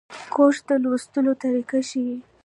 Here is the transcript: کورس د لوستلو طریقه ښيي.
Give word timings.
کورس 0.33 0.59
د 0.67 0.69
لوستلو 0.83 1.33
طریقه 1.43 1.79
ښيي. 1.89 2.15